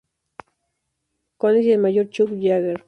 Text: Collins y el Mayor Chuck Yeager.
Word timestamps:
Collins 1.37 1.63
y 1.67 1.71
el 1.73 1.77
Mayor 1.77 2.09
Chuck 2.09 2.31
Yeager. 2.31 2.79